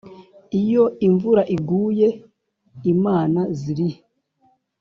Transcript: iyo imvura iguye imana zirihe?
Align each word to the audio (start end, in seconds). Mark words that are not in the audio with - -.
iyo 0.61 0.83
imvura 1.07 1.41
iguye 1.55 2.09
imana 2.93 3.41
zirihe? 3.59 3.99